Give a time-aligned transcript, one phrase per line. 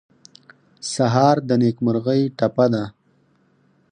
[0.93, 2.83] سهار د نیکمرغۍ ټپه ده.